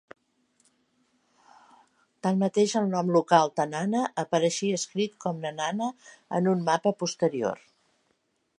[2.27, 5.91] Tanmateix, el nom local Tanana apareixia escrit com a "Nenana"
[6.39, 7.63] en un mapa posterior.